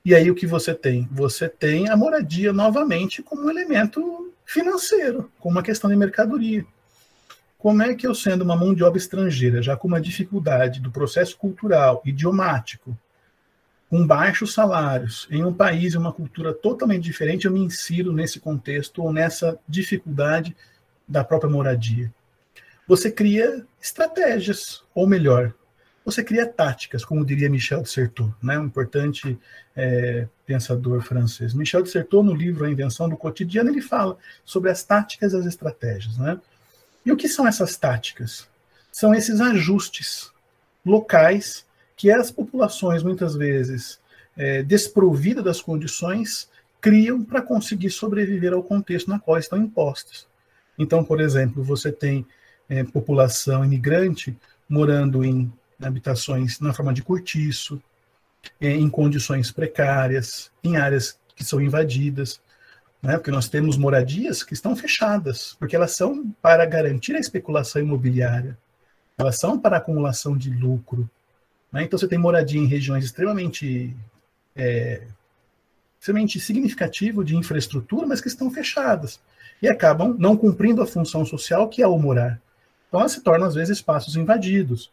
[0.04, 1.08] E aí o que você tem?
[1.12, 6.66] Você tem a moradia novamente como um elemento financeiro, como uma questão de mercadoria.
[7.58, 10.90] Como é que eu, sendo uma mão de obra estrangeira, já com uma dificuldade do
[10.90, 12.98] processo cultural, idiomático,
[13.88, 18.40] com baixos salários, em um país e uma cultura totalmente diferente, eu me insiro nesse
[18.40, 20.56] contexto ou nessa dificuldade
[21.08, 22.12] da própria moradia?
[22.92, 25.54] Você cria estratégias, ou melhor,
[26.04, 29.40] você cria táticas, como diria Michel de Certeau, né, um importante
[29.74, 31.54] é, pensador francês.
[31.54, 35.38] Michel de Certeau, no livro A Invenção do Cotidiano, ele fala sobre as táticas e
[35.38, 36.18] as estratégias.
[36.18, 36.38] Né?
[37.06, 38.46] E o que são essas táticas?
[38.92, 40.30] São esses ajustes
[40.86, 44.02] locais que as populações, muitas vezes
[44.36, 46.50] é, desprovidas das condições,
[46.82, 50.28] criam para conseguir sobreviver ao contexto na qual estão impostas.
[50.78, 52.28] Então, por exemplo, você tem
[52.72, 54.36] é, população imigrante
[54.70, 55.52] morando em
[55.84, 57.82] habitações na forma de cortiço,
[58.62, 62.40] é, em condições precárias, em áreas que são invadidas,
[63.04, 63.18] né?
[63.18, 68.58] porque nós temos moradias que estão fechadas, porque elas são para garantir a especulação imobiliária,
[69.18, 71.10] elas são para acumulação de lucro.
[71.74, 71.84] Né?
[71.84, 73.94] Então você tem moradia em regiões extremamente
[74.56, 75.02] é,
[76.00, 79.20] extremamente significativo de infraestrutura, mas que estão fechadas
[79.62, 82.42] e acabam não cumprindo a função social que é o morar.
[82.92, 84.92] Então elas se tornam às vezes espaços invadidos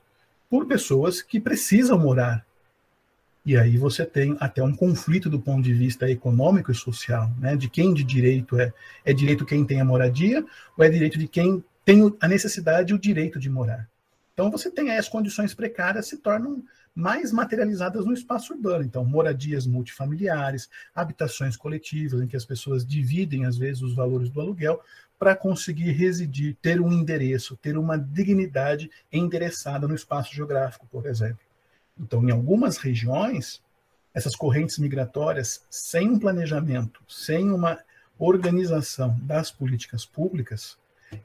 [0.48, 2.46] por pessoas que precisam morar.
[3.44, 7.56] E aí você tem até um conflito do ponto de vista econômico e social, né?
[7.56, 8.72] De quem de direito é?
[9.04, 12.94] É direito quem tem a moradia ou é direito de quem tem a necessidade e
[12.94, 13.88] o direito de morar?
[14.32, 16.62] Então você tem aí as condições precárias se tornam
[16.94, 18.84] mais materializadas no espaço urbano.
[18.84, 24.40] Então, moradias multifamiliares, habitações coletivas, em que as pessoas dividem, às vezes, os valores do
[24.40, 24.80] aluguel
[25.18, 31.40] para conseguir residir, ter um endereço, ter uma dignidade endereçada no espaço geográfico, por exemplo.
[31.98, 33.61] Então, em algumas regiões,
[34.14, 37.78] essas correntes migratórias, sem um planejamento, sem uma
[38.18, 40.78] organização das políticas públicas,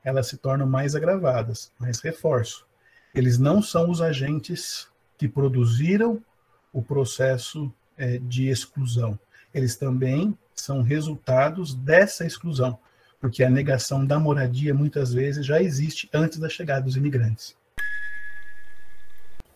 [0.04, 1.72] elas se tornam mais agravadas.
[1.78, 2.66] Mas reforço,
[3.14, 6.24] eles não são os agentes que produziram
[6.72, 9.20] o processo é, de exclusão.
[9.54, 12.80] Eles também são resultados dessa exclusão
[13.24, 17.56] porque a negação da moradia muitas vezes já existe antes da chegada dos imigrantes.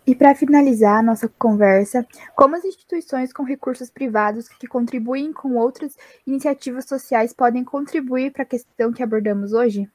[0.06, 5.58] E para finalizar a nossa conversa, como as instituições com recursos privados que contribuem com
[5.58, 9.90] outras iniciativas sociais podem contribuir para a questão que abordamos hoje?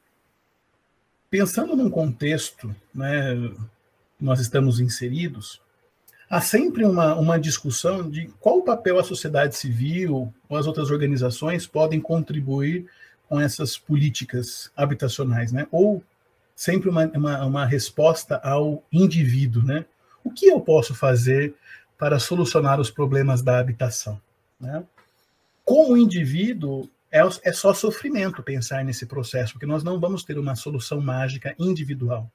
[1.31, 3.51] Pensando num contexto, né,
[4.21, 5.63] nós estamos inseridos,
[6.29, 10.91] há sempre uma, uma discussão de qual o papel a sociedade civil ou as outras
[10.91, 12.87] organizações podem contribuir
[13.29, 15.67] com essas políticas habitacionais, né?
[15.71, 16.03] Ou
[16.55, 19.85] sempre uma, uma, uma resposta ao indivíduo, né?
[20.25, 21.55] O que eu posso fazer
[21.99, 24.21] para solucionar os problemas da habitação,
[24.61, 24.85] né?
[25.65, 30.57] Como indivíduo, é, é só sofrimento pensar nesse processo, porque nós não vamos ter uma
[30.57, 32.31] solução mágica individual.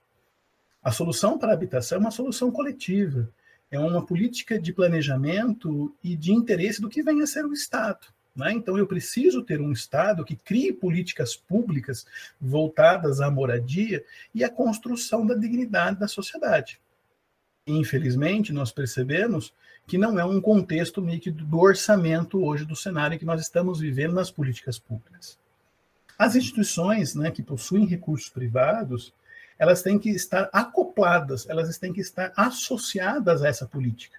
[0.83, 3.29] A solução para a habitação é uma solução coletiva,
[3.69, 8.07] é uma política de planejamento e de interesse do que venha a ser o Estado.
[8.37, 8.53] Né?
[8.53, 12.05] Então, eu preciso ter um Estado que crie políticas públicas
[12.39, 16.79] voltadas à moradia e à construção da dignidade da sociedade.
[17.65, 19.51] Infelizmente, nós percebemos
[19.87, 24.13] que não é um contexto nítido do orçamento hoje do cenário que nós estamos vivendo
[24.13, 25.37] nas políticas públicas.
[26.17, 29.13] As instituições né, que possuem recursos privados,
[29.57, 34.17] elas têm que estar acopladas, elas têm que estar associadas a essa política.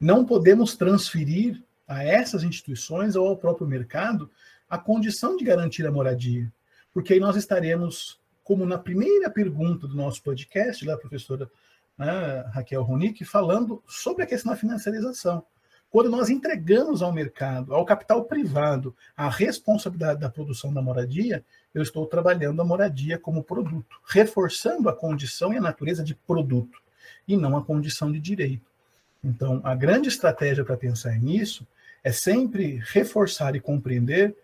[0.00, 1.62] Não podemos transferir
[1.92, 4.30] a essas instituições ou ao próprio mercado
[4.68, 6.50] a condição de garantir a moradia.
[6.92, 11.50] Porque aí nós estaremos, como na primeira pergunta do nosso podcast, da professora
[11.96, 15.44] né, Raquel Ronick, falando sobre a questão da financiarização.
[15.90, 21.82] Quando nós entregamos ao mercado, ao capital privado, a responsabilidade da produção da moradia, eu
[21.82, 26.80] estou trabalhando a moradia como produto, reforçando a condição e a natureza de produto,
[27.28, 28.72] e não a condição de direito.
[29.22, 31.66] Então, a grande estratégia para pensar nisso
[32.02, 34.36] é sempre reforçar e compreender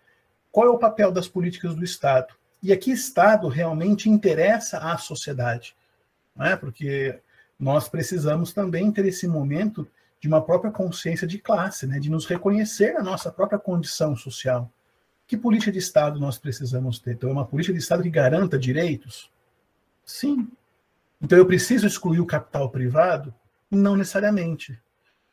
[0.51, 4.97] qual é o papel das políticas do Estado e a que Estado realmente interessa à
[4.97, 5.75] sociedade.
[6.35, 6.55] Não é?
[6.55, 7.19] Porque
[7.59, 9.87] nós precisamos também ter esse momento
[10.19, 11.99] de uma própria consciência de classe, né?
[11.99, 14.71] de nos reconhecer a nossa própria condição social.
[15.25, 17.11] Que política de Estado nós precisamos ter?
[17.11, 19.31] Então, é uma política de Estado que garanta direitos?
[20.03, 20.49] Sim.
[21.21, 23.33] Então, eu preciso excluir o capital privado?
[23.69, 24.77] Não necessariamente.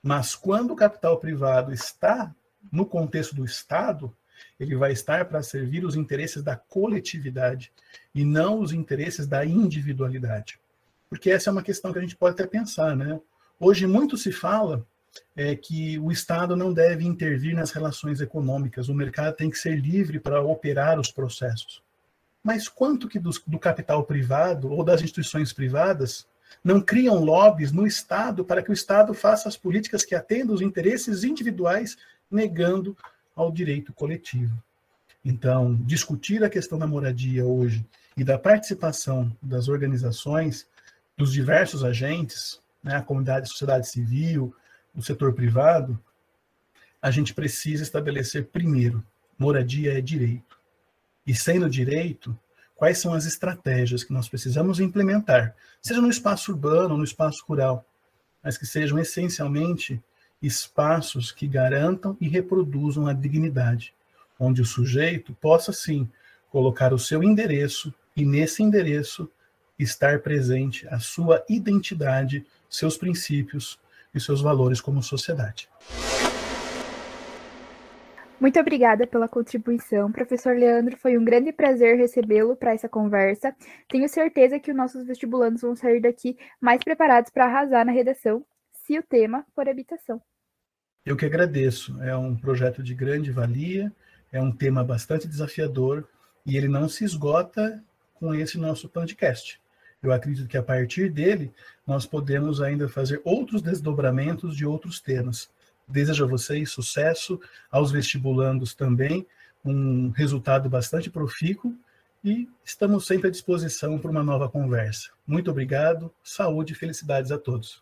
[0.02, 2.34] Mas quando o capital privado está
[2.70, 4.14] no contexto do Estado,
[4.58, 7.72] ele vai estar para servir os interesses da coletividade
[8.14, 10.58] e não os interesses da individualidade.
[11.08, 13.20] Porque essa é uma questão que a gente pode até pensar, né?
[13.58, 14.86] Hoje muito se fala
[15.34, 19.76] é, que o Estado não deve intervir nas relações econômicas, o mercado tem que ser
[19.76, 21.82] livre para operar os processos.
[22.42, 26.26] Mas quanto que do, do capital privado ou das instituições privadas
[26.62, 30.60] não criam lobbies no Estado para que o Estado faça as políticas que atendam os
[30.60, 31.96] interesses individuais,
[32.30, 32.96] negando
[33.34, 34.60] ao direito coletivo.
[35.24, 37.84] Então, discutir a questão da moradia hoje
[38.16, 40.66] e da participação das organizações,
[41.16, 44.54] dos diversos agentes, né, a comunidade, a sociedade civil,
[44.94, 45.98] o setor privado,
[47.00, 49.04] a gente precisa estabelecer primeiro,
[49.38, 50.58] moradia é direito.
[51.26, 52.38] E sendo direito,
[52.76, 57.42] quais são as estratégias que nós precisamos implementar, seja no espaço urbano ou no espaço
[57.48, 57.84] rural,
[58.44, 60.00] mas que sejam essencialmente
[60.40, 63.94] espaços que garantam e reproduzam a dignidade,
[64.38, 66.08] onde o sujeito possa sim
[66.50, 69.28] colocar o seu endereço e nesse endereço
[69.78, 73.78] estar presente a sua identidade, seus princípios
[74.14, 75.68] e seus valores como sociedade.
[78.38, 80.96] Muito obrigada pela contribuição, professor Leandro.
[80.98, 83.54] Foi um grande prazer recebê-lo para essa conversa.
[83.88, 88.44] Tenho certeza que os nossos vestibulandos vão sair daqui mais preparados para arrasar na redação,
[88.84, 90.20] se o tema for habitação.
[91.04, 92.00] Eu que agradeço.
[92.02, 93.90] É um projeto de grande valia,
[94.30, 96.06] é um tema bastante desafiador
[96.44, 97.82] e ele não se esgota
[98.14, 99.58] com esse nosso podcast.
[100.02, 101.50] Eu acredito que a partir dele
[101.86, 105.48] nós podemos ainda fazer outros desdobramentos de outros temas.
[105.88, 109.24] Desejo a vocês sucesso, aos vestibulandos também,
[109.64, 111.72] um resultado bastante profícuo
[112.24, 115.10] e estamos sempre à disposição para uma nova conversa.
[115.24, 117.80] Muito obrigado, saúde e felicidades a todos.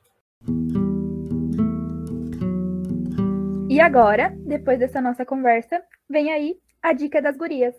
[3.70, 7.74] E agora, depois dessa nossa conversa, vem aí a dica das gurias.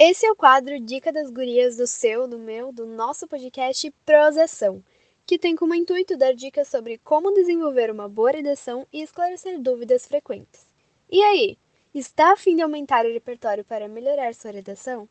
[0.00, 4.80] Esse é o quadro Dica das Gurias do seu, do meu, do nosso podcast Prosação,
[5.26, 10.06] que tem como intuito dar dicas sobre como desenvolver uma boa redação e esclarecer dúvidas
[10.06, 10.64] frequentes.
[11.10, 11.58] E aí,
[11.92, 15.08] está a fim de aumentar o repertório para melhorar sua redação?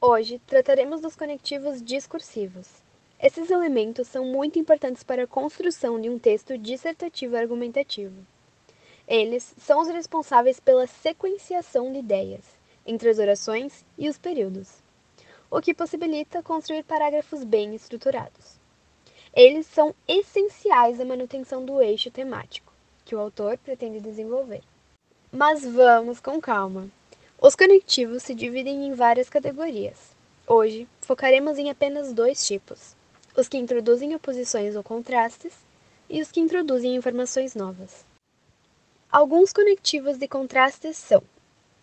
[0.00, 2.66] Hoje trataremos dos conectivos discursivos.
[3.22, 8.26] Esses elementos são muito importantes para a construção de um texto dissertativo argumentativo.
[9.06, 12.55] Eles são os responsáveis pela sequenciação de ideias
[12.86, 14.82] entre as orações e os períodos,
[15.50, 18.58] o que possibilita construir parágrafos bem estruturados.
[19.34, 22.72] Eles são essenciais à manutenção do eixo temático
[23.04, 24.62] que o autor pretende desenvolver.
[25.30, 26.88] Mas vamos com calma.
[27.40, 30.16] Os conectivos se dividem em várias categorias.
[30.46, 32.96] Hoje, focaremos em apenas dois tipos:
[33.36, 35.52] os que introduzem oposições ou contrastes
[36.08, 38.04] e os que introduzem informações novas.
[39.10, 41.22] Alguns conectivos de contrastes são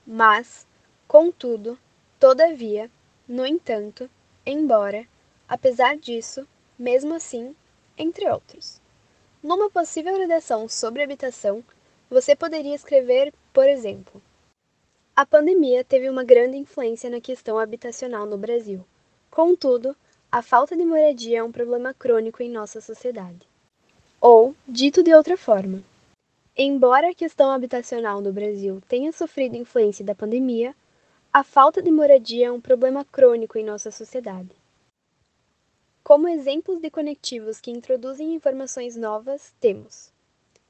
[0.05, 0.67] mas,
[1.07, 1.77] Contudo,
[2.19, 2.89] todavia,
[3.27, 4.09] no entanto,
[4.45, 5.05] embora,
[5.47, 6.47] apesar disso,
[6.77, 7.55] mesmo assim,
[7.97, 8.81] entre outros.
[9.41, 11.63] Numa possível redação sobre habitação,
[12.09, 14.21] você poderia escrever, por exemplo:
[15.15, 18.85] A pandemia teve uma grande influência na questão habitacional no Brasil.
[19.29, 19.95] Contudo,
[20.31, 23.47] a falta de moradia é um problema crônico em nossa sociedade.
[24.19, 25.83] Ou, dito de outra forma,
[26.57, 30.73] embora a questão habitacional no Brasil tenha sofrido influência da pandemia,
[31.35, 34.55] a falta de moradia é um problema crônico em nossa sociedade.
[36.03, 40.13] Como exemplos de conectivos que introduzem informações novas, temos,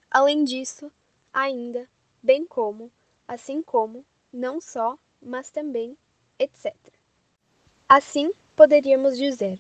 [0.10, 0.90] além disso,
[1.34, 1.86] ainda,
[2.22, 2.90] bem como,
[3.28, 5.98] assim como, não só, mas também,
[6.40, 6.74] etc.
[7.90, 9.60] Assim, poderíamos dizer,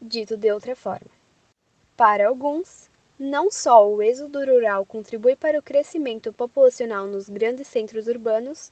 [0.00, 1.10] dito de outra forma,
[1.96, 8.06] para alguns, não só o êxodo rural contribui para o crescimento populacional nos grandes centros
[8.06, 8.70] urbanos,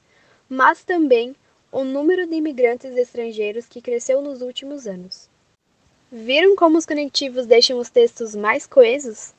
[0.51, 1.33] mas também
[1.71, 5.29] o número de imigrantes estrangeiros que cresceu nos últimos anos.
[6.11, 9.33] Viram como os conectivos deixam os textos mais coesos?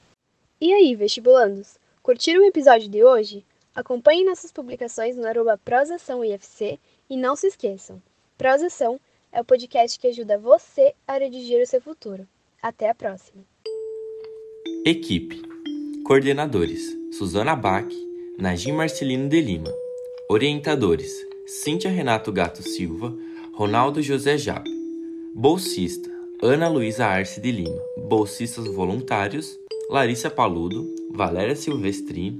[0.58, 3.44] E aí, vestibulandos, curtiram o episódio de hoje?
[3.74, 6.78] Acompanhem nossas publicações no arroba Prosação IFC
[7.10, 8.00] e não se esqueçam,
[8.38, 8.98] Prosação
[9.30, 12.26] é o podcast que ajuda você a redigir o seu futuro.
[12.62, 13.44] Até a próxima!
[14.86, 15.42] Equipe
[16.06, 17.86] Coordenadores Suzana Bach,
[18.38, 19.81] Najim Marcelino de Lima
[20.32, 23.14] Orientadores Cíntia Renato Gato Silva,
[23.52, 24.64] Ronaldo José Jab.
[25.34, 26.08] Bolsista,
[26.42, 27.78] Ana Luísa Arce de Lima.
[27.98, 29.60] Bolsistas voluntários,
[29.90, 32.34] Larissa Paludo, Valéria Silvestri,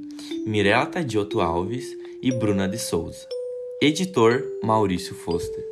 [0.47, 3.29] Mirela Tadioto Alves e Bruna de Souza.
[3.83, 5.72] Editor, Maurício Foster.